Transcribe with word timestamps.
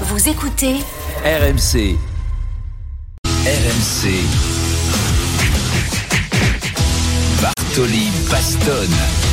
Vous 0.00 0.28
écoutez 0.28 0.74
RMC. 1.24 1.96
RMC. 3.46 4.24
Bartoli 7.40 8.10
Bastone. 8.28 9.23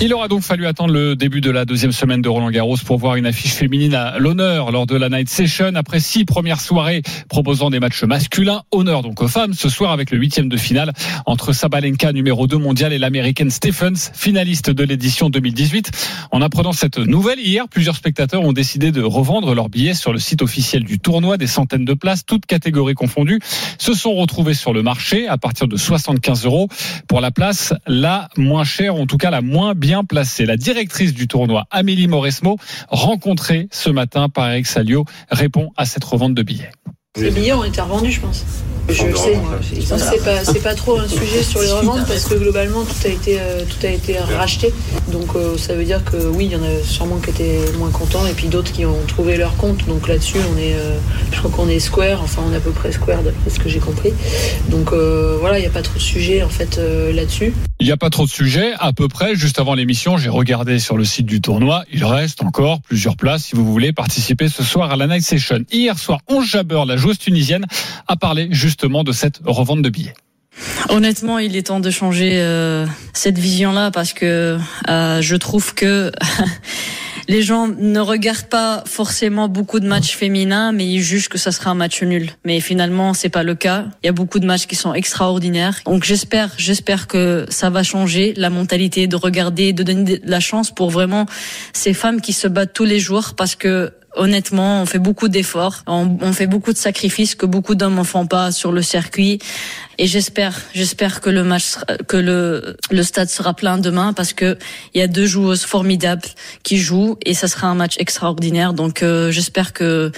Il 0.00 0.14
aura 0.14 0.28
donc 0.28 0.42
fallu 0.42 0.64
attendre 0.68 0.94
le 0.94 1.16
début 1.16 1.40
de 1.40 1.50
la 1.50 1.64
deuxième 1.64 1.90
semaine 1.90 2.22
de 2.22 2.28
Roland 2.28 2.52
Garros 2.52 2.76
pour 2.86 2.98
voir 2.98 3.16
une 3.16 3.26
affiche 3.26 3.54
féminine 3.54 3.94
à 3.94 4.20
l'honneur 4.20 4.70
lors 4.70 4.86
de 4.86 4.94
la 4.94 5.08
Night 5.08 5.28
Session. 5.28 5.72
Après 5.74 5.98
six 5.98 6.24
premières 6.24 6.60
soirées 6.60 7.02
proposant 7.28 7.68
des 7.68 7.80
matchs 7.80 8.04
masculins, 8.04 8.62
honneur 8.70 9.02
donc 9.02 9.20
aux 9.20 9.26
femmes. 9.26 9.54
Ce 9.54 9.68
soir 9.68 9.90
avec 9.90 10.12
le 10.12 10.18
huitième 10.18 10.48
de 10.48 10.56
finale 10.56 10.92
entre 11.26 11.52
Sabalenka, 11.52 12.12
numéro 12.12 12.46
2 12.46 12.58
mondial, 12.58 12.92
et 12.92 12.98
l'américaine 12.98 13.50
Stephens, 13.50 14.12
finaliste 14.14 14.70
de 14.70 14.84
l'édition 14.84 15.30
2018. 15.30 15.90
En 16.30 16.42
apprenant 16.42 16.70
cette 16.72 16.98
nouvelle 16.98 17.40
hier, 17.40 17.66
plusieurs 17.68 17.96
spectateurs 17.96 18.42
ont 18.42 18.52
décidé 18.52 18.92
de 18.92 19.02
revendre 19.02 19.52
leurs 19.52 19.68
billets 19.68 19.94
sur 19.94 20.12
le 20.12 20.20
site 20.20 20.42
officiel 20.42 20.84
du 20.84 21.00
tournoi. 21.00 21.38
Des 21.38 21.48
centaines 21.48 21.84
de 21.84 21.94
places, 21.94 22.24
toutes 22.24 22.46
catégories 22.46 22.94
confondues, 22.94 23.40
se 23.78 23.94
sont 23.94 24.14
retrouvées 24.14 24.54
sur 24.54 24.72
le 24.72 24.84
marché 24.84 25.26
à 25.26 25.38
partir 25.38 25.66
de 25.66 25.76
75 25.76 26.44
euros 26.44 26.68
pour 27.08 27.20
la 27.20 27.32
place 27.32 27.74
la 27.88 28.28
moins 28.36 28.62
chère, 28.62 28.94
en 28.94 29.06
tout 29.06 29.16
cas 29.16 29.30
la 29.30 29.40
moins 29.40 29.74
bien 29.74 29.87
bien 29.88 30.04
placée. 30.04 30.44
La 30.44 30.58
directrice 30.58 31.14
du 31.14 31.28
tournoi, 31.28 31.64
Amélie 31.70 32.08
Mauresmo, 32.08 32.58
rencontrée 32.90 33.68
ce 33.72 33.88
matin 33.88 34.28
par 34.28 34.50
Eric 34.50 34.66
Salio, 34.66 35.06
répond 35.30 35.70
à 35.78 35.86
cette 35.86 36.04
revente 36.04 36.34
de 36.34 36.42
billets. 36.42 36.72
Les 37.18 37.30
billets 37.30 37.54
ont 37.54 37.64
été 37.64 37.80
revendus, 37.80 38.12
je 38.12 38.20
pense. 38.20 38.44
Je 38.90 39.06
le 39.06 39.16
sais. 39.16 39.38
C'est 39.96 40.24
pas, 40.24 40.44
c'est 40.44 40.62
pas 40.62 40.74
trop 40.74 40.98
un 40.98 41.08
sujet 41.08 41.42
sur 41.42 41.62
les 41.62 41.72
reventes 41.72 42.06
parce 42.06 42.26
que 42.26 42.34
globalement 42.34 42.84
tout 42.84 43.06
a 43.06 43.08
été, 43.08 43.38
euh, 43.40 43.62
tout 43.64 43.86
a 43.86 43.90
été 43.90 44.18
racheté. 44.18 44.72
Donc 45.10 45.36
euh, 45.36 45.56
ça 45.56 45.74
veut 45.74 45.84
dire 45.84 46.04
que 46.04 46.16
oui, 46.16 46.46
il 46.46 46.52
y 46.52 46.56
en 46.56 46.62
a 46.62 46.82
sûrement 46.84 47.16
qui 47.16 47.30
étaient 47.30 47.60
moins 47.78 47.90
contents 47.90 48.26
et 48.26 48.32
puis 48.32 48.48
d'autres 48.48 48.72
qui 48.72 48.84
ont 48.84 49.00
trouvé 49.06 49.38
leur 49.38 49.56
compte. 49.56 49.86
Donc 49.86 50.06
là-dessus, 50.06 50.38
on 50.54 50.58
est, 50.58 50.74
euh, 50.74 50.98
je 51.32 51.38
crois 51.38 51.50
qu'on 51.50 51.68
est 51.68 51.80
square. 51.80 52.20
Enfin, 52.22 52.42
on 52.46 52.52
est 52.52 52.56
à 52.56 52.60
peu 52.60 52.72
près 52.72 52.92
square 52.92 53.22
d'après 53.22 53.48
ce 53.48 53.58
que 53.58 53.70
j'ai 53.70 53.80
compris. 53.80 54.12
Donc 54.68 54.92
voilà, 54.92 55.58
il 55.58 55.62
n'y 55.62 55.66
a 55.66 55.70
pas 55.70 55.82
trop 55.82 55.96
de 55.96 56.02
sujet 56.02 56.42
en 56.42 56.50
fait 56.50 56.78
là-dessus. 57.12 57.54
Il 57.80 57.86
n'y 57.86 57.92
a 57.92 57.96
pas 57.96 58.10
trop 58.10 58.24
de 58.24 58.30
sujets. 58.30 58.72
À 58.80 58.92
peu 58.92 59.06
près, 59.06 59.36
juste 59.36 59.60
avant 59.60 59.74
l'émission, 59.74 60.16
j'ai 60.16 60.30
regardé 60.30 60.80
sur 60.80 60.96
le 60.96 61.04
site 61.04 61.26
du 61.26 61.40
tournoi. 61.40 61.84
Il 61.92 62.04
reste 62.04 62.42
encore 62.42 62.80
plusieurs 62.80 63.16
places 63.16 63.44
si 63.44 63.54
vous 63.54 63.64
voulez 63.64 63.92
participer 63.92 64.48
ce 64.48 64.64
soir 64.64 64.90
à 64.90 64.96
la 64.96 65.06
Night 65.06 65.22
Session. 65.22 65.60
Hier 65.70 65.96
soir, 65.96 66.18
Onge 66.26 66.50
Jabeur, 66.50 66.86
la 66.86 66.96
joueuse 66.96 67.18
tunisienne, 67.18 67.66
a 68.08 68.16
parlé 68.16 68.48
justement 68.50 69.04
de 69.04 69.12
cette 69.12 69.40
revente 69.44 69.82
de 69.82 69.90
billets. 69.90 70.14
Honnêtement, 70.88 71.38
il 71.38 71.54
est 71.56 71.68
temps 71.68 71.78
de 71.78 71.90
changer 71.90 72.40
euh, 72.40 72.84
cette 73.12 73.38
vision-là 73.38 73.92
parce 73.92 74.12
que 74.12 74.58
euh, 74.88 75.22
je 75.22 75.36
trouve 75.36 75.72
que 75.74 76.10
les 77.28 77.42
gens 77.42 77.68
ne 77.68 78.00
regardent 78.00 78.48
pas 78.48 78.82
forcément 78.86 79.48
beaucoup 79.48 79.80
de 79.80 79.86
matchs 79.86 80.16
féminins, 80.16 80.72
mais 80.72 80.86
ils 80.86 81.02
jugent 81.02 81.28
que 81.28 81.36
ça 81.36 81.52
sera 81.52 81.70
un 81.70 81.74
match 81.74 82.02
nul. 82.02 82.30
Mais 82.44 82.58
finalement, 82.60 83.12
c'est 83.12 83.28
pas 83.28 83.42
le 83.42 83.54
cas. 83.54 83.84
Il 84.02 84.06
y 84.06 84.08
a 84.08 84.12
beaucoup 84.12 84.38
de 84.38 84.46
matchs 84.46 84.66
qui 84.66 84.76
sont 84.76 84.94
extraordinaires. 84.94 85.80
Donc 85.84 86.04
j'espère, 86.04 86.54
j'espère 86.56 87.06
que 87.06 87.44
ça 87.50 87.68
va 87.68 87.82
changer 87.82 88.32
la 88.36 88.48
mentalité 88.48 89.06
de 89.06 89.16
regarder, 89.16 89.74
de 89.74 89.82
donner 89.82 90.18
de 90.18 90.20
la 90.24 90.40
chance 90.40 90.70
pour 90.70 90.88
vraiment 90.88 91.26
ces 91.74 91.92
femmes 91.92 92.22
qui 92.22 92.32
se 92.32 92.48
battent 92.48 92.72
tous 92.72 92.86
les 92.86 92.98
jours 92.98 93.34
parce 93.36 93.54
que 93.54 93.92
honnêtement, 94.14 94.82
on 94.82 94.86
fait 94.86 94.98
beaucoup 94.98 95.28
d'efforts, 95.28 95.82
on, 95.86 96.32
fait 96.32 96.46
beaucoup 96.46 96.72
de 96.72 96.78
sacrifices 96.78 97.34
que 97.34 97.46
beaucoup 97.46 97.74
d'hommes 97.74 97.96
ne 97.96 98.02
font 98.02 98.26
pas 98.26 98.52
sur 98.52 98.72
le 98.72 98.82
circuit. 98.82 99.38
Et 99.98 100.06
j'espère, 100.06 100.58
j'espère 100.74 101.20
que 101.20 101.30
le 101.30 101.42
match, 101.44 101.74
que 102.06 102.16
le, 102.16 102.76
le 102.90 103.02
stade 103.02 103.28
sera 103.28 103.54
plein 103.54 103.78
demain 103.78 104.12
parce 104.12 104.32
que 104.32 104.56
il 104.94 105.00
y 105.00 105.02
a 105.02 105.08
deux 105.08 105.26
joueuses 105.26 105.64
formidables 105.64 106.22
qui 106.62 106.78
jouent 106.78 107.16
et 107.24 107.34
ça 107.34 107.48
sera 107.48 107.68
un 107.68 107.74
match 107.74 107.96
extraordinaire. 107.98 108.74
Donc 108.74 109.02
euh, 109.02 109.30
j'espère 109.30 109.72
que 109.72 110.12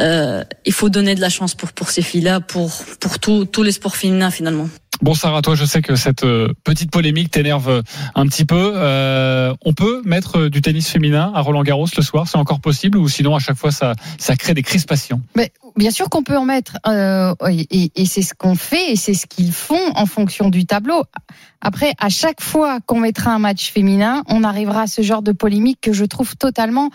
euh, 0.00 0.44
il 0.66 0.72
faut 0.72 0.90
donner 0.90 1.14
de 1.14 1.20
la 1.20 1.30
chance 1.30 1.54
pour 1.54 1.72
pour 1.72 1.90
ces 1.90 2.02
filles-là, 2.02 2.40
pour 2.40 2.70
pour 3.00 3.18
tous 3.18 3.62
les 3.62 3.72
sports 3.72 3.96
féminins 3.96 4.30
finalement. 4.30 4.68
Bon 5.00 5.14
Sarah, 5.14 5.42
toi 5.42 5.54
je 5.54 5.64
sais 5.64 5.82
que 5.82 5.96
cette 5.96 6.22
euh, 6.22 6.52
petite 6.64 6.90
polémique 6.90 7.30
t'énerve 7.30 7.68
euh, 7.68 7.82
un 8.14 8.26
petit 8.26 8.44
peu. 8.44 8.72
Euh, 8.76 9.54
on 9.64 9.72
peut 9.72 10.02
mettre 10.04 10.48
du 10.48 10.60
tennis 10.60 10.88
féminin 10.88 11.32
à 11.34 11.40
Roland 11.40 11.62
Garros 11.62 11.86
le 11.96 12.02
soir, 12.02 12.28
c'est 12.28 12.38
encore 12.38 12.60
possible 12.60 12.98
ou 12.98 13.08
sinon 13.08 13.34
à 13.34 13.38
chaque 13.38 13.56
fois 13.56 13.72
ça, 13.72 13.94
ça 14.18 14.36
crée 14.36 14.54
des 14.54 14.62
crispations? 14.62 15.20
Mais 15.34 15.52
Bien 15.76 15.90
sûr 15.90 16.10
qu'on 16.10 16.22
peut 16.22 16.36
en 16.36 16.44
mettre 16.44 16.76
euh, 16.86 17.34
et, 17.48 17.90
et 17.94 18.04
c'est 18.04 18.22
ce 18.22 18.34
qu'on 18.34 18.54
fait 18.54 18.92
et 18.92 18.96
c'est 18.96 19.14
ce 19.14 19.26
qu'ils 19.26 19.52
font 19.52 19.92
en 19.94 20.06
fonction 20.06 20.50
du 20.50 20.66
tableau. 20.66 21.04
Après, 21.60 21.94
à 21.98 22.08
chaque 22.08 22.42
fois 22.42 22.80
qu'on 22.80 23.00
mettra 23.00 23.32
un 23.32 23.38
match 23.38 23.70
féminin, 23.70 24.22
on 24.28 24.44
arrivera 24.44 24.82
à 24.82 24.86
ce 24.86 25.02
genre 25.02 25.22
de 25.22 25.32
polémique 25.32 25.78
que 25.80 25.92
je 25.92 26.04
trouve 26.04 26.36
totalement 26.36 26.90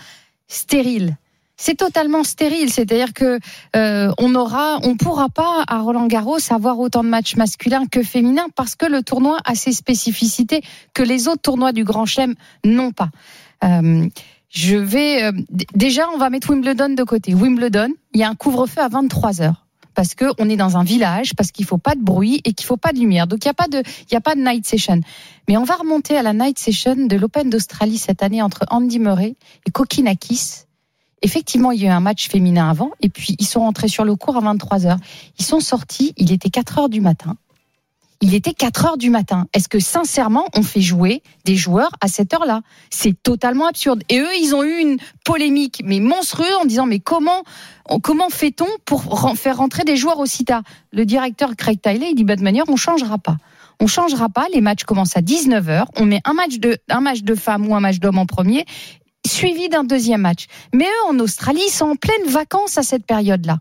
stérile 0.47 1.17
c'est 1.57 1.75
totalement 1.75 2.23
stérile. 2.23 2.71
C'est-à-dire 2.71 3.13
que 3.13 3.39
euh, 3.75 4.11
on 4.17 4.35
aura, 4.35 4.79
on 4.83 4.95
pourra 4.95 5.27
pas 5.29 5.63
à 5.67 5.79
Roland 5.79 6.07
Garros 6.07 6.37
avoir 6.51 6.79
autant 6.79 7.03
de 7.03 7.09
matchs 7.09 7.35
masculins 7.35 7.85
que 7.87 8.03
féminins 8.03 8.47
parce 8.55 8.75
que 8.75 8.85
le 8.85 9.01
tournoi 9.01 9.39
a 9.43 9.55
ses 9.55 9.73
spécificités 9.73 10.61
que 10.93 11.03
les 11.03 11.27
autres 11.27 11.41
tournois 11.41 11.73
du 11.73 11.83
Grand 11.83 12.05
Chelem 12.05 12.35
n'ont 12.63 12.91
pas. 12.91 13.09
Euh, 13.63 14.07
je 14.49 14.77
vais 14.77 15.23
euh, 15.23 15.31
déjà, 15.73 16.07
on 16.13 16.17
va 16.17 16.29
mettre 16.29 16.51
Wimbledon 16.51 16.89
de 16.89 17.03
côté. 17.03 17.33
Wimbledon, 17.33 17.89
il 18.13 18.21
y 18.21 18.23
a 18.23 18.29
un 18.29 18.35
couvre-feu 18.35 18.81
à 18.81 18.87
23 18.87 19.41
heures 19.41 19.65
parce 19.93 20.13
que 20.13 20.25
on 20.37 20.47
est 20.47 20.57
dans 20.57 20.77
un 20.77 20.83
village, 20.83 21.33
parce 21.35 21.51
qu'il 21.51 21.65
faut 21.65 21.79
pas 21.79 21.95
de 21.95 22.03
bruit 22.03 22.39
et 22.45 22.53
qu'il 22.53 22.67
faut 22.67 22.77
pas 22.77 22.93
de 22.93 22.99
lumière. 22.99 23.25
Donc 23.25 23.43
il 23.43 23.47
y 23.47 23.49
a 23.49 23.55
pas 23.55 23.67
de, 23.67 23.79
il 23.79 24.13
y 24.13 24.15
a 24.15 24.21
pas 24.21 24.35
de 24.35 24.41
night 24.41 24.65
session. 24.67 25.01
Mais 25.47 25.57
on 25.57 25.63
va 25.63 25.73
remonter 25.73 26.15
à 26.15 26.21
la 26.21 26.33
night 26.33 26.59
session 26.59 26.95
de 26.95 27.15
l'Open 27.15 27.49
d'Australie 27.49 27.97
cette 27.97 28.21
année 28.21 28.43
entre 28.43 28.63
Andy 28.69 28.99
Murray 28.99 29.35
et 29.65 29.71
Kokinakis 29.71 30.66
Effectivement, 31.21 31.71
il 31.71 31.81
y 31.81 31.85
a 31.85 31.89
eu 31.89 31.91
un 31.91 31.99
match 31.99 32.29
féminin 32.29 32.69
avant, 32.69 32.91
et 33.01 33.09
puis 33.09 33.35
ils 33.39 33.47
sont 33.47 33.61
rentrés 33.61 33.87
sur 33.87 34.05
le 34.05 34.15
cours 34.15 34.37
à 34.37 34.41
23 34.41 34.85
heures. 34.85 34.99
Ils 35.39 35.45
sont 35.45 35.59
sortis, 35.59 36.13
il 36.17 36.31
était 36.31 36.49
4 36.49 36.79
heures 36.79 36.89
du 36.89 37.01
matin. 37.01 37.35
Il 38.19 38.33
était 38.33 38.53
4 38.53 38.85
heures 38.85 38.97
du 38.97 39.11
matin. 39.11 39.45
Est-ce 39.53 39.69
que 39.69 39.79
sincèrement, 39.79 40.45
on 40.55 40.63
fait 40.63 40.81
jouer 40.81 41.21
des 41.45 41.55
joueurs 41.55 41.91
à 42.01 42.07
cette 42.07 42.33
heure-là? 42.33 42.61
C'est 42.89 43.21
totalement 43.21 43.67
absurde. 43.67 44.03
Et 44.09 44.19
eux, 44.19 44.35
ils 44.41 44.55
ont 44.55 44.63
eu 44.63 44.79
une 44.79 44.97
polémique, 45.23 45.81
mais 45.85 45.99
monstrueuse, 45.99 46.55
en 46.61 46.65
disant 46.65 46.87
mais 46.87 46.99
comment 46.99 47.43
comment 48.01 48.29
fait-on 48.29 48.67
pour 48.85 49.37
faire 49.37 49.57
rentrer 49.57 49.83
des 49.83 49.97
joueurs 49.97 50.19
aussi 50.19 50.45
tard 50.45 50.63
Le 50.91 51.05
directeur 51.05 51.55
Craig 51.55 51.79
Tyler, 51.79 52.07
il 52.09 52.15
dit 52.15 52.23
bah, 52.23 52.35
de 52.35 52.43
manière, 52.43 52.65
on 52.67 52.75
changera 52.75 53.17
pas. 53.17 53.37
On 53.79 53.85
changera 53.85 54.29
pas. 54.29 54.47
Les 54.51 54.61
matchs 54.61 54.83
commencent 54.83 55.15
à 55.15 55.21
19 55.21 55.67
h 55.67 55.85
On 55.97 56.05
met 56.05 56.21
un 56.25 56.33
match 56.33 56.57
de 56.57 56.77
un 56.89 57.01
match 57.01 57.21
de 57.21 57.35
femmes 57.35 57.67
ou 57.67 57.75
un 57.75 57.79
match 57.79 57.99
d'hommes 57.99 58.17
en 58.17 58.25
premier 58.25 58.65
suivi 59.27 59.69
d'un 59.69 59.83
deuxième 59.83 60.21
match. 60.21 60.47
Mais 60.73 60.85
eux, 60.85 61.09
en 61.09 61.19
Australie, 61.19 61.61
ils 61.67 61.71
sont 61.71 61.85
en 61.85 61.95
pleine 61.95 62.27
vacances 62.27 62.77
à 62.77 62.83
cette 62.83 63.05
période-là. 63.05 63.59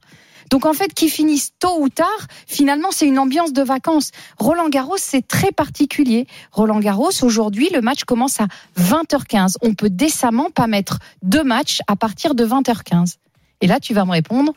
Donc 0.51 0.65
en 0.65 0.73
fait, 0.73 0.93
qu'ils 0.95 1.11
finissent 1.11 1.53
tôt 1.59 1.81
ou 1.81 1.89
tard, 1.89 2.07
finalement, 2.47 2.89
c'est 2.91 3.07
une 3.07 3.19
ambiance 3.19 3.53
de 3.53 3.63
vacances. 3.63 4.11
Roland 4.39 4.69
Garros, 4.69 4.97
c'est 4.99 5.27
très 5.27 5.51
particulier. 5.51 6.27
Roland 6.53 6.79
Garros, 6.79 7.11
aujourd'hui, 7.23 7.69
le 7.73 7.81
match 7.81 8.05
commence 8.05 8.41
à 8.41 8.47
20h15. 8.79 9.57
On 9.63 9.75
peut 9.75 9.91
décemment 9.91 10.51
pas 10.51 10.67
mettre 10.67 10.99
deux 11.23 11.45
matchs 11.45 11.81
à 11.89 11.97
partir 11.97 12.35
de 12.35 12.47
20h15. 12.47 13.17
Et 13.61 13.67
là, 13.67 13.81
tu 13.81 13.95
vas 13.95 14.05
me 14.05 14.13
répondre, 14.13 14.53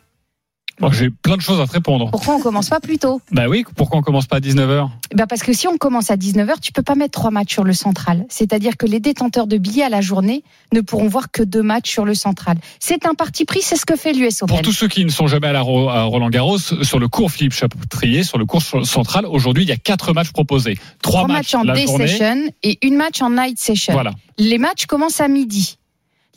j'ai 0.91 1.09
plein 1.09 1.38
de 1.38 1.41
choses 1.41 1.59
à 1.59 1.67
te 1.67 1.73
répondre. 1.73 2.09
Pourquoi 2.12 2.35
on 2.35 2.40
commence 2.40 2.69
pas 2.69 2.79
plus 2.79 2.97
tôt? 2.97 3.22
Bah 3.31 3.47
oui, 3.47 3.66
pourquoi 3.75 4.00
on 4.00 4.01
commence 4.01 4.28
pas 4.28 4.38
à 4.38 4.40
19h 4.40 4.90
bah 5.13 5.28
Parce 5.28 5.44
que 5.44 5.53
si 5.53 5.67
on 5.67 5.78
commence 5.78 6.12
à 6.12 6.16
19h, 6.16 6.59
tu 6.62 6.72
peux 6.72 6.81
pas 6.81 6.95
mettre 6.95 7.12
trois 7.12 7.31
matchs 7.31 7.53
sur 7.53 7.63
le 7.63 7.73
central. 7.73 8.25
C'est-à-dire 8.29 8.78
que 8.78 8.85
les 8.85 9.00
détenteurs 9.00 9.47
de 9.47 9.57
billets 9.57 9.84
à 9.84 9.90
la 9.90 10.01
journée 10.01 10.44
ne 10.73 10.81
pourront 10.81 11.07
voir 11.07 11.31
que 11.31 11.44
deux 11.44 11.63
matchs 11.63 11.90
sur 11.91 12.06
le 12.06 12.13
central. 12.13 12.57
C'est 12.79 13.06
un 13.06 13.13
parti 13.13 13.45
pris, 13.45 13.62
c'est 13.62 13.75
ce 13.75 13.85
que 13.85 13.95
fait 13.95 14.13
l'US 14.13 14.41
Open. 14.41 14.56
Pour 14.56 14.62
tous 14.62 14.72
ceux 14.72 14.88
qui 14.88 15.03
ne 15.03 15.09
sont 15.09 15.28
jamais 15.28 15.47
à, 15.47 15.62
Roland 15.62 16.29
Garros, 16.29 16.57
sur 16.57 17.00
le 17.00 17.07
cours 17.07 17.31
Philippe 17.31 17.53
Chapotrier, 17.53 18.23
sur 18.23 18.38
le 18.38 18.46
cours 18.46 18.61
central, 18.61 19.25
aujourd'hui, 19.25 19.63
il 19.63 19.69
y 19.69 19.73
a 19.73 19.78
quatre 19.78 20.13
matchs 20.13 20.31
proposés. 20.31 20.78
Trois, 21.01 21.28
matchs, 21.28 21.56
en 21.56 21.66
day 21.66 21.88
session 21.88 22.50
et 22.63 22.79
une 22.85 22.96
match 22.96 23.22
en 23.22 23.31
night 23.31 23.59
session. 23.59 23.94
Voilà. 23.94 24.13
Les 24.38 24.57
matchs 24.57 24.85
commencent 24.85 25.22
à 25.22 25.28
midi 25.28 25.78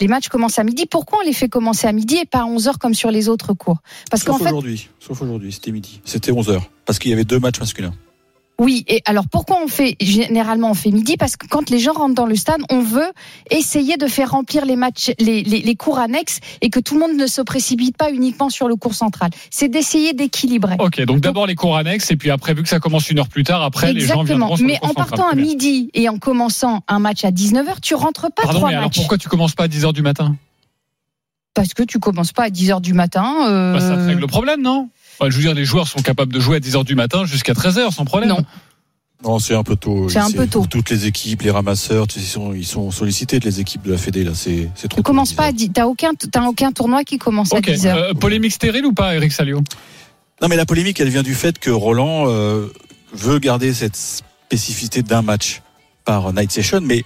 les 0.00 0.08
matchs 0.08 0.28
commencent 0.28 0.58
à 0.58 0.64
midi. 0.64 0.86
Pourquoi 0.86 1.18
on 1.20 1.26
les 1.26 1.32
fait 1.32 1.48
commencer 1.48 1.86
à 1.86 1.92
midi 1.92 2.16
et 2.16 2.24
pas 2.24 2.40
à 2.40 2.44
11h 2.44 2.78
comme 2.78 2.94
sur 2.94 3.10
les 3.10 3.28
autres 3.28 3.52
cours? 3.54 3.78
Parce 4.10 4.24
qu'en 4.24 4.38
fait... 4.38 4.46
aujourd'hui, 4.46 4.88
sauf 4.98 5.20
aujourd'hui, 5.22 5.52
c'était 5.52 5.70
midi. 5.70 6.00
C'était 6.04 6.32
11h 6.32 6.60
parce 6.84 6.98
qu'il 6.98 7.10
y 7.10 7.14
avait 7.14 7.24
deux 7.24 7.38
matchs 7.38 7.60
masculins. 7.60 7.94
Oui, 8.62 8.84
et 8.86 9.02
alors 9.06 9.24
pourquoi 9.28 9.58
on 9.64 9.66
fait 9.66 9.96
généralement 10.00 10.70
on 10.70 10.74
fait 10.74 10.92
midi? 10.92 11.16
Parce 11.16 11.36
que 11.36 11.48
quand 11.48 11.68
les 11.68 11.80
gens 11.80 11.94
rentrent 11.94 12.14
dans 12.14 12.26
le 12.26 12.36
stade, 12.36 12.60
on 12.70 12.80
veut 12.80 13.10
essayer 13.50 13.96
de 13.96 14.06
faire 14.06 14.30
remplir 14.30 14.64
les 14.64 14.76
matchs, 14.76 15.10
les, 15.18 15.42
les, 15.42 15.74
cours 15.74 15.98
annexes 15.98 16.38
et 16.60 16.70
que 16.70 16.78
tout 16.78 16.94
le 16.94 17.00
monde 17.00 17.16
ne 17.16 17.26
se 17.26 17.42
précipite 17.42 17.96
pas 17.96 18.12
uniquement 18.12 18.50
sur 18.50 18.68
le 18.68 18.76
cours 18.76 18.94
central. 18.94 19.30
C'est 19.50 19.68
d'essayer 19.68 20.12
d'équilibrer. 20.12 20.76
Ok, 20.78 21.02
donc 21.02 21.18
d'abord 21.18 21.48
les 21.48 21.56
cours 21.56 21.76
annexes 21.76 22.12
et 22.12 22.16
puis 22.16 22.30
après, 22.30 22.54
vu 22.54 22.62
que 22.62 22.68
ça 22.68 22.78
commence 22.78 23.10
une 23.10 23.18
heure 23.18 23.28
plus 23.28 23.42
tard, 23.42 23.62
après 23.62 23.92
les 23.92 24.00
gens 24.00 24.22
viendront 24.22 24.56
sur 24.56 24.64
Mais 24.64 24.78
en 24.82 24.94
partant 24.94 25.28
à 25.28 25.34
midi 25.34 25.90
et 25.94 26.08
en 26.08 26.18
commençant 26.18 26.84
un 26.86 27.00
match 27.00 27.24
à 27.24 27.32
19h, 27.32 27.80
tu 27.82 27.96
rentres 27.96 28.32
pas 28.32 28.42
Pardon, 28.42 28.58
trois 28.58 28.68
mais 28.68 28.76
matchs. 28.76 28.78
alors 28.78 28.90
pourquoi 28.92 29.18
tu 29.18 29.28
commences 29.28 29.54
pas 29.54 29.64
à 29.64 29.68
10h 29.68 29.92
du 29.92 30.02
matin? 30.02 30.36
Parce 31.54 31.74
que 31.74 31.82
tu 31.82 31.98
commences 31.98 32.32
pas 32.32 32.44
à 32.44 32.48
10h 32.48 32.80
du 32.80 32.94
matin. 32.94 33.48
Euh... 33.48 33.72
Bah, 33.74 33.80
ça 33.80 33.96
règle 33.96 34.20
le 34.20 34.26
problème, 34.28 34.62
non? 34.62 34.88
Je 35.20 35.36
veux 35.36 35.42
dire, 35.42 35.54
les 35.54 35.64
joueurs 35.64 35.88
sont 35.88 36.00
capables 36.00 36.32
de 36.32 36.40
jouer 36.40 36.56
à 36.56 36.60
10h 36.60 36.84
du 36.84 36.94
matin 36.94 37.24
jusqu'à 37.24 37.52
13h 37.52 37.92
sans 37.92 38.04
problème. 38.04 38.30
Non. 38.30 38.44
Non, 39.24 39.38
c'est 39.38 39.54
un 39.54 39.62
peu 39.62 39.76
tôt. 39.76 40.08
C'est 40.08 40.18
un 40.18 40.30
peu 40.30 40.46
tôt. 40.48 40.60
Pour 40.60 40.68
toutes 40.68 40.90
les 40.90 41.06
équipes, 41.06 41.42
les 41.42 41.50
ramasseurs, 41.50 42.06
ils 42.16 42.22
sont, 42.22 42.52
ils 42.54 42.66
sont 42.66 42.90
sollicités 42.90 43.38
de 43.38 43.44
les 43.44 43.60
équipes 43.60 43.82
de 43.82 43.92
la 43.92 43.98
Fédé 43.98 44.24
là. 44.24 44.32
C'est, 44.34 44.68
c'est 44.74 44.88
trop. 44.88 44.98
Ne 44.98 45.02
tôt, 45.02 45.10
commence 45.10 45.30
10 45.30 45.34
pas 45.36 45.42
heures. 45.44 45.48
à 45.50 45.52
10 45.52 45.70
T'as 45.72 45.86
aucun, 45.86 46.14
t'as 46.14 46.42
aucun 46.46 46.72
tournoi 46.72 47.04
qui 47.04 47.18
commence 47.18 47.54
à 47.54 47.60
10 47.60 47.86
heures. 47.86 47.96
Euh, 47.98 48.14
polémique 48.14 48.52
stérile 48.52 48.84
ou 48.84 48.92
pas, 48.92 49.14
Eric 49.14 49.30
Salio? 49.30 49.62
Non, 50.40 50.48
mais 50.48 50.56
la 50.56 50.66
polémique, 50.66 50.98
elle 50.98 51.08
vient 51.08 51.22
du 51.22 51.34
fait 51.34 51.60
que 51.60 51.70
Roland 51.70 52.24
euh, 52.26 52.66
veut 53.12 53.38
garder 53.38 53.72
cette 53.72 53.96
spécificité 53.96 55.02
d'un 55.02 55.22
match 55.22 55.62
par 56.04 56.32
night 56.32 56.50
session, 56.50 56.80
mais 56.82 57.04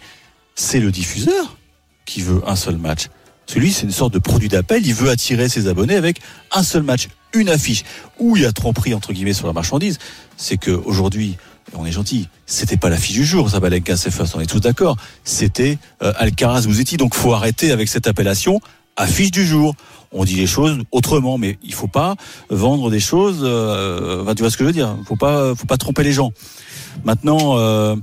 c'est 0.55 0.81
le 0.81 0.91
diffuseur 0.91 1.59
qui 2.07 2.23
veut 2.23 2.41
un 2.47 2.57
seul 2.57 2.79
match. 2.79 3.09
Celui, 3.47 3.73
c'est 3.73 3.85
une 3.85 3.93
sorte 3.93 4.15
de 4.15 4.19
produit 4.19 4.49
d'appel. 4.49 4.87
Il 4.87 4.95
veut 4.95 5.11
attirer 5.11 5.51
ses 5.51 5.69
abonnés 5.69 5.97
avec 5.97 6.21
un 6.51 6.63
seul 6.63 6.83
match, 6.83 7.09
une 7.37 7.49
affiche. 7.49 7.85
Où 8.19 8.37
il 8.37 8.43
y 8.43 8.47
a 8.47 8.53
tromperie 8.53 8.95
entre 8.95 9.13
guillemets 9.13 9.33
sur 9.35 9.47
la 9.47 9.53
marchandise, 9.53 9.99
c'est 10.37 10.57
que 10.57 10.71
aujourd'hui, 10.71 11.37
on 11.75 11.85
est 11.85 11.93
gentil, 11.93 12.29
c'était 12.47 12.77
pas 12.77 12.89
l'affiche 12.89 13.15
du 13.17 13.25
jour, 13.25 13.49
Zabalenka 13.51 13.97
c'est 13.97 14.11
first, 14.11 14.35
on 14.37 14.41
est 14.41 14.47
tous 14.47 14.61
d'accord. 14.61 14.97
C'était 15.25 15.79
euh, 16.03 16.13
Alcaraz 16.17 16.63
Bouzetti, 16.67 16.97
donc 16.97 17.15
faut 17.15 17.33
arrêter 17.35 17.71
avec 17.73 17.89
cette 17.89 18.07
appellation 18.07 18.61
affiche 18.97 19.31
du 19.31 19.45
jour. 19.45 19.75
On 20.13 20.25
dit 20.25 20.37
les 20.37 20.47
choses 20.47 20.79
autrement, 20.93 21.37
mais 21.37 21.59
il 21.63 21.75
faut 21.75 21.89
pas 21.89 22.15
vendre 22.49 22.91
des 22.91 23.01
choses. 23.01 23.41
Euh, 23.43 24.33
tu 24.35 24.43
vois 24.43 24.51
ce 24.51 24.57
que 24.57 24.65
je 24.65 24.69
veux 24.69 24.73
dire 24.73 24.97
Faut 25.07 25.17
pas, 25.17 25.55
faut 25.55 25.67
pas 25.67 25.77
tromper 25.77 26.05
les 26.05 26.13
gens. 26.13 26.31
Maintenant, 27.05 27.59
euh, 27.59 27.97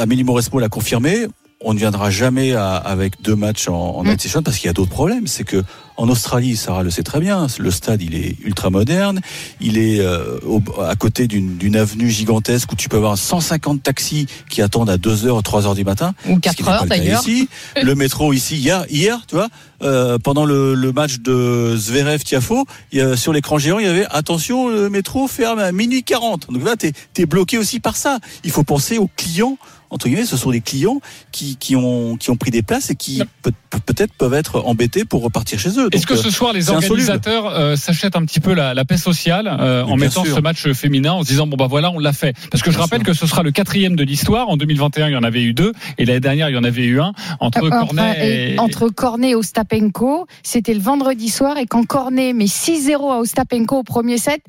Amélie 0.00 0.24
Mauresmo 0.24 0.58
l'a 0.58 0.68
confirmé. 0.68 1.26
On 1.62 1.74
ne 1.74 1.78
viendra 1.78 2.10
jamais 2.10 2.54
à- 2.54 2.74
avec 2.76 3.20
deux 3.22 3.36
matchs 3.36 3.68
en, 3.68 3.74
en 3.74 4.02
night 4.04 4.20
session 4.20 4.42
parce 4.42 4.56
qu'il 4.56 4.66
y 4.66 4.70
a 4.70 4.72
d'autres 4.72 4.90
problèmes. 4.90 5.26
C'est 5.26 5.44
que 5.44 5.62
en 5.96 6.08
Australie, 6.08 6.56
Sarah 6.56 6.82
le 6.82 6.90
sait 6.90 7.02
très 7.02 7.20
bien, 7.20 7.46
le 7.58 7.70
stade 7.70 8.00
il 8.00 8.14
est 8.14 8.36
ultra 8.44 8.70
moderne, 8.70 9.20
il 9.60 9.76
est 9.76 10.00
euh, 10.00 10.38
au- 10.46 10.62
à 10.80 10.96
côté 10.96 11.26
d'une 11.28 11.76
avenue 11.76 12.08
gigantesque 12.08 12.72
où 12.72 12.74
tu 12.76 12.88
peux 12.88 12.96
avoir 12.96 13.18
150 13.18 13.82
taxis 13.82 14.26
qui 14.48 14.62
attendent 14.62 14.88
à 14.88 14.96
2 14.96 15.26
heures, 15.26 15.42
3 15.42 15.66
heures 15.66 15.74
du 15.74 15.84
matin. 15.84 16.14
Ou 16.26 16.36
Ce 16.36 16.40
4 16.40 16.56
qui 16.56 16.62
n'est 16.62 16.66
pas 16.66 16.72
heures 16.76 16.82
le 16.84 16.88
cas 16.88 16.96
d'ailleurs. 16.96 17.20
Ici, 17.20 17.48
le 17.82 17.94
métro 17.94 18.32
ici, 18.32 18.56
hier, 18.56 18.86
hier 18.88 19.20
tu 19.28 19.34
vois, 19.34 19.48
euh, 19.82 20.18
pendant 20.18 20.44
le, 20.46 20.74
le 20.74 20.92
match 20.92 21.18
de 21.18 21.74
Zverev 21.76 22.22
Tiafo, 22.24 22.64
il 22.92 22.98
y 22.98 23.02
a- 23.02 23.16
sur 23.16 23.32
l'écran 23.34 23.58
géant, 23.58 23.78
il 23.78 23.84
y 23.84 23.88
avait 23.88 24.06
attention, 24.10 24.68
le 24.68 24.88
métro 24.88 25.28
ferme 25.28 25.58
à 25.58 25.70
minuit 25.72 26.02
40. 26.02 26.50
Donc 26.50 26.64
là, 26.64 26.76
t'es 26.76 26.92
es 27.18 27.26
bloqué 27.26 27.58
aussi 27.58 27.78
par 27.80 27.96
ça. 27.96 28.18
Il 28.44 28.50
faut 28.50 28.64
penser 28.64 28.96
aux 28.96 29.10
clients. 29.16 29.58
Entre 29.92 30.06
guillemets, 30.06 30.24
ce 30.24 30.36
sont 30.36 30.52
des 30.52 30.60
clients 30.60 31.00
qui, 31.32 31.56
qui 31.56 31.74
ont 31.74 32.16
qui 32.16 32.30
ont 32.30 32.36
pris 32.36 32.52
des 32.52 32.62
places 32.62 32.90
et 32.90 32.94
qui 32.94 33.20
peut- 33.42 33.50
peut-être 33.86 34.12
peuvent 34.14 34.34
être 34.34 34.60
embêtés 34.64 35.04
pour 35.04 35.20
repartir 35.20 35.58
chez 35.58 35.70
eux. 35.80 35.88
Est-ce 35.92 36.06
que 36.06 36.16
ce 36.16 36.30
soir 36.30 36.52
les 36.52 36.70
organisateurs 36.70 37.46
euh, 37.46 37.76
s'achètent 37.76 38.16
un 38.16 38.24
petit 38.24 38.40
peu 38.40 38.54
la, 38.54 38.74
la 38.74 38.84
paix 38.84 38.96
sociale 38.96 39.48
euh, 39.60 39.84
en 39.84 39.96
mettant 39.96 40.24
sûr. 40.24 40.36
ce 40.36 40.40
match 40.40 40.70
féminin 40.72 41.12
en 41.12 41.22
se 41.22 41.28
disant 41.28 41.46
bon 41.46 41.56
bah 41.56 41.66
voilà 41.68 41.90
on 41.90 41.98
l'a 41.98 42.12
fait. 42.12 42.34
Parce 42.50 42.62
que 42.62 42.70
je 42.70 42.78
rappelle 42.78 43.00
sûr. 43.00 43.12
que 43.12 43.14
ce 43.14 43.26
sera 43.26 43.42
le 43.42 43.50
quatrième 43.50 43.96
de 43.96 44.04
l'histoire. 44.04 44.48
En 44.48 44.56
2021 44.56 45.08
il 45.08 45.12
y 45.12 45.16
en 45.16 45.22
avait 45.22 45.42
eu 45.42 45.54
deux. 45.54 45.72
Et 45.98 46.04
l'année 46.04 46.20
dernière 46.20 46.48
il 46.50 46.54
y 46.54 46.58
en 46.58 46.64
avait 46.64 46.84
eu 46.84 47.00
un. 47.00 47.12
Entre 47.38 47.60
Euh, 47.64 47.70
Enfin, 47.70 47.86
Cornet 47.86 48.52
et, 48.54 48.58
entre 48.58 48.88
Cornet 48.88 49.30
et 49.30 49.34
Ostapenko, 49.34 50.26
c'était 50.42 50.74
le 50.74 50.80
vendredi 50.80 51.28
soir. 51.28 51.58
Et 51.58 51.66
quand 51.66 51.86
Cornet 51.86 52.32
met 52.32 52.46
6-0 52.46 53.12
à 53.12 53.18
Ostapenko 53.18 53.78
au 53.78 53.82
premier 53.82 54.18
set, 54.18 54.42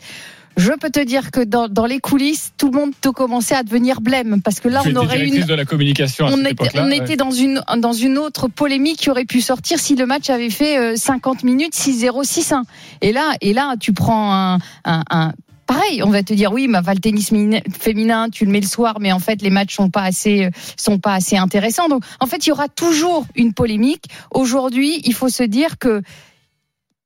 je 0.57 0.71
peux 0.73 0.89
te 0.89 0.99
dire 0.99 1.31
que 1.31 1.41
dans, 1.41 1.67
dans 1.67 1.85
les 1.85 1.99
coulisses, 1.99 2.51
tout 2.57 2.69
le 2.71 2.77
monde 2.79 2.91
te 2.99 3.09
commençait 3.09 3.55
à 3.55 3.63
devenir 3.63 4.01
blême 4.01 4.41
parce 4.43 4.59
que 4.59 4.67
là 4.67 4.81
on 4.85 4.95
aurait 4.95 5.25
une 5.25 5.43
de 5.45 5.53
la 5.53 5.65
communication 5.65 6.25
à 6.27 6.31
on 6.31 6.37
cette 6.37 6.51
était, 6.61 6.79
on 6.79 6.87
ouais. 6.87 6.97
était 6.97 7.15
dans 7.15 7.31
une 7.31 7.61
dans 7.77 7.93
une 7.93 8.17
autre 8.17 8.47
polémique 8.47 8.97
qui 8.99 9.09
aurait 9.09 9.25
pu 9.25 9.41
sortir 9.41 9.79
si 9.79 9.95
le 9.95 10.05
match 10.05 10.29
avait 10.29 10.49
fait 10.49 10.77
euh, 10.77 10.95
50 10.95 11.43
minutes 11.43 11.73
6-0 11.73 12.23
6-1. 12.25 12.63
Et 13.01 13.11
là 13.13 13.31
et 13.41 13.53
là 13.53 13.75
tu 13.79 13.93
prends 13.93 14.33
un, 14.33 14.55
un, 14.85 15.03
un- 15.09 15.33
Pareil, 15.67 16.03
on 16.03 16.09
va 16.09 16.21
te 16.21 16.33
dire 16.33 16.51
oui, 16.51 16.67
mais 16.67 16.81
va 16.81 16.93
le 16.93 16.99
tennis 16.99 17.29
féminin- 17.31 17.61
féminin, 17.79 18.29
tu 18.29 18.43
le 18.43 18.51
mets 18.51 18.59
le 18.59 18.67
soir, 18.67 18.97
mais 18.99 19.13
en 19.13 19.19
fait 19.19 19.41
les 19.41 19.49
matchs 19.49 19.73
sont 19.75 19.89
pas 19.89 20.01
assez, 20.01 20.45
euh, 20.45 20.49
sont 20.75 20.99
pas 20.99 21.13
assez 21.13 21.37
intéressants. 21.37 21.87
Donc 21.87 22.03
en 22.19 22.25
fait, 22.27 22.45
il 22.45 22.49
y 22.49 22.51
aura 22.51 22.67
toujours 22.67 23.25
une 23.35 23.53
polémique. 23.53 24.03
Aujourd'hui, 24.31 24.99
il 25.05 25.13
faut 25.13 25.29
se 25.29 25.43
dire 25.43 25.77
que 25.77 26.01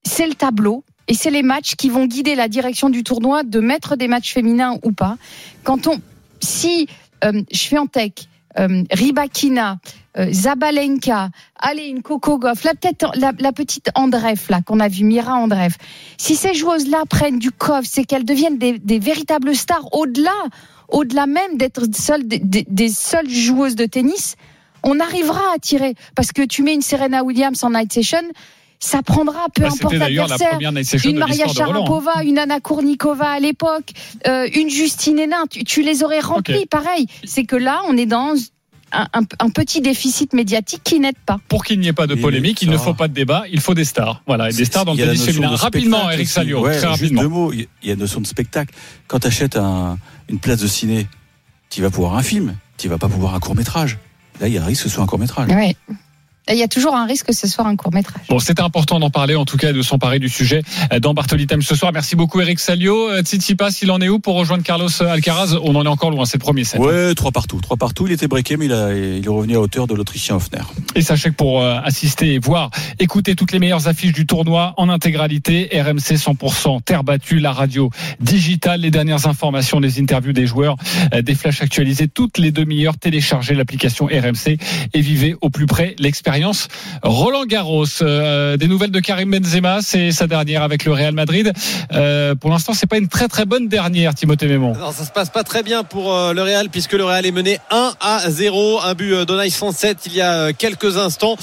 c'est 0.03 0.25
le 0.25 0.33
tableau 0.33 0.83
et 1.07 1.13
c'est 1.13 1.31
les 1.31 1.43
matchs 1.43 1.75
qui 1.75 1.89
vont 1.89 2.05
guider 2.05 2.35
la 2.35 2.47
direction 2.47 2.89
du 2.89 3.03
tournoi 3.03 3.43
de 3.43 3.59
mettre 3.59 3.95
des 3.95 4.07
matchs 4.07 4.33
féminins 4.33 4.77
ou 4.83 4.91
pas. 4.91 5.17
Quand 5.63 5.87
on, 5.87 5.99
si 6.41 6.87
euh, 7.23 7.41
Swiatek, 7.51 8.27
euh, 8.57 8.83
Ribakina, 8.91 9.79
euh, 10.17 10.31
Zabalenka, 10.31 11.29
allez 11.59 11.87
une 11.87 12.01
Coco 12.01 12.39
Goff, 12.39 12.61
peut-être 12.63 13.11
la, 13.15 13.33
la 13.37 13.51
petite 13.51 13.89
Andreev 13.95 14.43
là 14.49 14.61
qu'on 14.65 14.79
a 14.79 14.87
vu, 14.87 15.03
Mira 15.03 15.35
Andreev. 15.35 15.75
Si 16.17 16.35
ces 16.35 16.53
joueuses-là 16.53 17.03
prennent 17.09 17.37
du 17.39 17.51
coffre, 17.51 17.87
c'est 17.91 18.05
qu'elles 18.05 18.25
deviennent 18.25 18.57
des, 18.57 18.79
des 18.79 18.99
véritables 18.99 19.53
stars 19.55 19.93
au-delà, 19.93 20.31
au-delà 20.87 21.25
même 21.27 21.57
d'être 21.57 21.83
seules 21.95 22.27
des- 22.27 22.65
des 22.67 22.89
seules 22.89 23.29
joueuses 23.29 23.75
de 23.75 23.85
tennis. 23.85 24.35
On 24.83 24.99
arrivera 24.99 25.41
à 25.53 25.59
tirer 25.59 25.95
parce 26.15 26.31
que 26.31 26.43
tu 26.43 26.63
mets 26.63 26.75
une 26.75 26.81
Serena 26.81 27.23
Williams 27.23 27.61
en 27.63 27.71
night 27.71 27.91
session. 27.91 28.21
Ça 28.79 29.01
prendra 29.01 29.45
peu 29.55 29.61
Bah, 29.63 29.67
importe 29.69 29.93
C'était 29.93 29.99
d'ailleurs 29.99 30.27
la 30.27 30.37
l'adversaire 30.37 31.05
une 31.09 31.17
Maria. 31.17 31.47
Sharapova, 31.47 32.23
une 32.23 32.37
Anna 32.37 32.59
Kournikova 32.59 33.29
à 33.29 33.39
l'époque, 33.39 33.91
euh, 34.27 34.47
une 34.53 34.69
Justine 34.69 35.17
Hénin, 35.17 35.45
tu, 35.49 35.63
tu 35.63 35.81
les 35.81 36.03
aurais 36.03 36.19
remplis 36.19 36.65
pareil. 36.65 37.07
C'est 37.23 37.45
que 37.45 37.55
là, 37.55 37.81
on 37.87 37.97
est 37.97 38.05
dans 38.05 38.35
un, 38.91 39.07
un- 39.13 39.21
un 39.39 39.49
petit 39.49 39.81
déficit 39.81 40.33
médiatique 40.33 40.81
qui 40.83 40.99
n'aide 40.99 41.17
pas. 41.25 41.39
Pour 41.47 41.63
qu'il 41.65 41.79
n'y 41.79 41.87
ait 41.87 41.93
pas 41.93 42.05
de 42.07 42.15
polémique, 42.15 42.61
il 42.61 42.69
ne 42.69 42.77
faut 42.77 42.93
pas 42.93 43.07
de 43.07 43.13
débat, 43.13 43.43
il 43.51 43.59
faut 43.59 43.73
des 43.73 43.85
stars. 43.85 44.21
Voilà, 44.27 44.49
et 44.49 44.53
des 44.53 44.65
stars 44.65 44.85
dans 44.85 44.93
Il 44.93 44.97
le 44.97 45.01
y 45.01 45.03
a 45.03 45.07
la 45.07 45.13
tennis 45.13 45.25
féminin. 45.25 45.51
de 45.51 45.55
Rapidement, 45.55 46.09
Eric. 46.11 46.27
Salio, 46.27 46.61
Ouais, 46.61 46.71
très 46.77 46.79
juste 46.79 47.01
rapidement. 47.01 47.21
deux 47.21 47.27
mots. 47.27 47.53
Il 47.53 47.67
y 47.83 47.89
a 47.89 47.93
une 47.93 47.99
notion 47.99 48.21
de 48.21 48.27
spectacle. 48.27 48.73
Quand 49.07 49.19
tu 49.19 49.27
achètes 49.27 49.55
un, 49.57 49.97
une 50.29 50.39
place 50.39 50.59
de 50.59 50.67
ciné, 50.67 51.07
tu 51.69 51.81
vas 51.81 51.89
pouvoir 51.89 52.15
un 52.15 52.23
film, 52.23 52.55
tu 52.77 52.87
vas 52.87 52.97
pas 52.97 53.07
pouvoir 53.09 53.33
un 53.35 53.39
court 53.39 53.55
métrage. 53.55 53.97
Là, 54.39 54.47
il 54.47 54.53
y 54.53 54.57
a 54.57 54.63
un 54.63 54.65
risque 54.65 54.83
que 54.83 54.89
ce 54.89 54.95
soit 54.95 55.03
un 55.03 55.07
court 55.07 55.19
métrage. 55.19 55.49
Ouais. 55.49 55.75
Il 56.51 56.57
y 56.57 56.63
a 56.63 56.67
toujours 56.67 56.95
un 56.95 57.05
risque 57.05 57.25
que 57.27 57.33
ce 57.33 57.47
soit 57.47 57.65
un 57.65 57.75
court 57.75 57.91
métrage. 57.93 58.21
Bon, 58.29 58.37
c'était 58.39 58.61
important 58.61 58.99
d'en 58.99 59.09
parler, 59.09 59.35
en 59.35 59.45
tout 59.45 59.57
cas, 59.57 59.71
et 59.71 59.73
de 59.73 59.81
s'emparer 59.81 60.19
du 60.19 60.29
sujet 60.29 60.61
euh, 60.93 60.99
dans 60.99 61.13
Bartoli 61.15 61.47
Time 61.47 61.61
ce 61.63 61.73
soir. 61.75 61.91
Merci 61.91 62.15
beaucoup, 62.15 62.39
Eric 62.39 62.59
Salio. 62.59 63.09
Euh, 63.09 63.21
Tsitsipas, 63.23 63.79
il 63.81 63.89
en 63.89 63.99
est 63.99 64.09
où 64.09 64.19
pour 64.19 64.35
rejoindre 64.35 64.63
Carlos 64.63 64.89
Alcaraz? 65.01 65.55
On 65.63 65.73
en 65.75 65.83
est 65.83 65.87
encore 65.87 66.11
loin, 66.11 66.25
c'est 66.25 66.37
le 66.37 66.43
premier 66.43 66.63
set. 66.63 66.79
Ouais, 66.79 67.15
trois 67.15 67.31
partout, 67.31 67.59
trois 67.61 67.77
partout. 67.77 68.05
Il 68.05 68.13
était 68.13 68.27
breaké, 68.27 68.57
mais 68.57 68.65
il, 68.65 68.73
a- 68.73 68.93
il 68.93 69.25
est 69.25 69.29
revenu 69.29 69.55
à 69.55 69.59
hauteur 69.61 69.87
de 69.87 69.95
l'Autrichien 69.95 70.35
Hoffner. 70.35 70.61
Et 70.95 71.01
sachez 71.01 71.29
que 71.31 71.35
pour 71.35 71.61
euh, 71.63 71.79
assister 71.83 72.33
et 72.35 72.39
voir, 72.39 72.69
écouter 72.99 73.35
toutes 73.35 73.51
les 73.51 73.59
meilleures 73.59 73.87
affiches 73.87 74.13
du 74.13 74.27
tournoi 74.27 74.73
en 74.77 74.87
intégralité, 74.89 75.69
RMC 75.73 76.15
100%, 76.17 76.83
terre 76.83 77.03
battue, 77.03 77.39
la 77.39 77.53
radio 77.53 77.89
digitale, 78.19 78.81
les 78.81 78.91
dernières 78.91 79.25
informations, 79.27 79.79
les 79.79 79.99
interviews 79.99 80.33
des 80.33 80.45
joueurs, 80.45 80.75
euh, 81.13 81.21
des 81.21 81.33
flashs 81.35 81.61
actualisés 81.61 82.07
toutes 82.07 82.37
les 82.37 82.51
demi-heures. 82.51 82.97
Téléchargez 82.97 83.55
l'application 83.55 84.05
RMC 84.05 84.57
et 84.93 85.01
vivez 85.01 85.35
au 85.41 85.49
plus 85.49 85.65
près 85.65 85.95
l'expérience. 85.97 86.34
Roland 87.03 87.45
Garros, 87.45 87.85
euh, 88.01 88.57
des 88.57 88.67
nouvelles 88.67 88.91
de 88.91 88.99
Karim 88.99 89.31
Benzema, 89.31 89.79
c'est 89.81 90.11
sa 90.11 90.27
dernière 90.27 90.63
avec 90.63 90.85
le 90.85 90.91
Real 90.91 91.13
Madrid. 91.13 91.53
Euh, 91.93 92.35
pour 92.35 92.49
l'instant, 92.49 92.73
c'est 92.73 92.87
pas 92.87 92.97
une 92.97 93.07
très 93.07 93.27
très 93.27 93.45
bonne 93.45 93.67
dernière, 93.67 94.13
Timothée 94.13 94.47
Mémon. 94.47 94.73
Non, 94.77 94.91
ça 94.91 95.05
se 95.05 95.11
passe 95.11 95.29
pas 95.29 95.43
très 95.43 95.63
bien 95.63 95.83
pour 95.83 96.13
euh, 96.13 96.33
le 96.33 96.41
Real 96.41 96.69
puisque 96.69 96.93
le 96.93 97.05
Real 97.05 97.25
est 97.25 97.31
mené 97.31 97.59
1 97.71 97.93
à 98.01 98.29
0. 98.29 98.81
Un 98.83 98.93
but 98.95 99.25
d'Onai 99.25 99.49
107 99.49 99.99
il 100.07 100.15
y 100.15 100.21
a 100.21 100.51
quelques 100.51 100.97
instants 100.97 101.37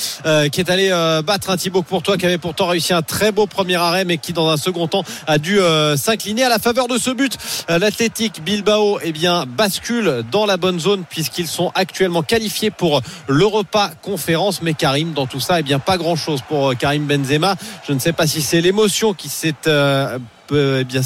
qui 0.52 0.61
est 0.61 0.70
allé 0.70 0.90
battre 1.25 1.50
un 1.50 1.56
Thibaut 1.56 1.82
Courtois 1.82 2.16
qui 2.16 2.26
avait 2.26 2.38
pourtant 2.38 2.66
réussi 2.66 2.92
un 2.92 3.02
très 3.02 3.32
beau 3.32 3.46
premier 3.46 3.76
arrêt 3.76 4.04
mais 4.04 4.18
qui 4.18 4.32
dans 4.32 4.49
un 4.49 4.56
second 4.56 4.88
temps 4.88 5.04
a 5.26 5.38
dû 5.38 5.58
s'incliner 5.96 6.44
à 6.44 6.49
la 6.49 6.58
faveur 6.58 6.88
de 6.88 6.99
ce 6.99 7.11
but. 7.11 7.37
L'Athletic 7.68 8.42
Bilbao 8.44 8.99
eh 9.02 9.12
bien 9.12 9.46
bascule 9.46 10.22
dans 10.30 10.46
la 10.46 10.56
bonne 10.56 10.80
zone 10.80 11.04
puisqu'ils 11.08 11.49
sont 11.49 11.72
actuellement 11.75 12.22
qualifiés 12.22 12.70
pour 12.70 13.00
l'Europa 13.28 13.90
Conférence 14.02 14.62
mais 14.62 14.75
Karim 14.82 15.12
dans 15.12 15.28
tout 15.28 15.38
ça 15.38 15.60
eh 15.60 15.62
bien 15.62 15.78
pas 15.78 15.96
grand 15.96 16.16
chose 16.16 16.40
pour 16.48 16.72
euh, 16.72 16.74
Karim 16.74 17.06
Benzema. 17.06 17.54
Je 17.86 17.92
ne 17.92 18.00
sais 18.00 18.12
pas 18.12 18.26
si 18.26 18.42
c'est 18.42 18.60
l'émotion 18.60 19.14
qui 19.14 19.28
s'est 19.28 19.54
euh, 19.68 20.18
eh 20.50 20.82
bien 20.82 21.02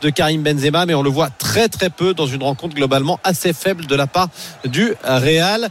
de 0.00 0.10
Karim 0.10 0.44
Benzema, 0.44 0.86
mais 0.86 0.94
on 0.94 1.02
le 1.02 1.10
voit 1.10 1.28
très 1.28 1.68
très 1.68 1.90
peu 1.90 2.14
dans 2.14 2.26
une 2.26 2.44
rencontre 2.44 2.76
globalement 2.76 3.18
assez 3.24 3.52
faible 3.52 3.86
de 3.86 3.96
la 3.96 4.06
part 4.06 4.28
du 4.64 4.94
Real. 5.02 5.68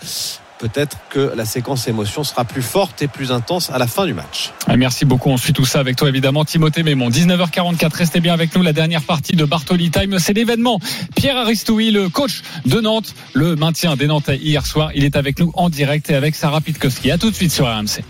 Peut-être 0.60 0.98
que 1.10 1.32
la 1.36 1.46
séquence 1.46 1.88
émotion 1.88 2.26
sera 2.26 2.44
plus 2.44 2.62
forte 2.62 3.02
et 3.02 3.08
plus 3.08 3.32
intense 3.32 3.70
à 3.70 3.78
la 3.78 3.88
fin 3.88 4.06
du 4.06 4.14
match. 4.14 4.52
Ah, 4.68 4.76
Merci 4.76 5.06
beaucoup. 5.06 5.30
On 5.30 5.38
suit 5.38 5.54
tout 5.54 5.66
ça 5.66 5.80
avec 5.80 5.96
toi, 5.96 6.10
évidemment, 6.10 6.44
Timothée 6.44 6.84
Mémon. 6.84 7.10
19h44, 7.10 7.96
restez 7.96 8.20
bien 8.20 8.34
avec 8.34 8.54
nous. 8.56 8.62
La 8.62 8.74
dernière 8.74 9.04
partie 9.04 9.38
de 9.38 9.46
Bartoli 9.46 9.90
Time, 9.90 10.20
c'est 10.20 10.34
l'événement. 10.34 10.80
Pierre 11.16 11.38
Aristoui, 11.38 11.92
le 11.92 12.10
coach 12.10 12.42
de 12.66 12.82
Nantes, 12.82 13.16
le 13.34 13.56
maintien 13.56 13.96
des 13.96 14.08
Nantais 14.08 14.38
hier 14.38 14.66
soir. 14.66 14.92
Il 14.94 15.06
est 15.06 15.16
avec 15.16 15.40
nous 15.40 15.52
en 15.56 15.70
direct 15.70 16.10
et 16.10 16.16
avec 16.16 16.36
Sarah 16.36 16.60
Pitkowski. 16.60 17.10
À 17.10 17.18
tout 17.18 17.30
de 17.32 17.36
suite 17.36 17.52
sur 17.52 17.66
RMC. 17.66 18.04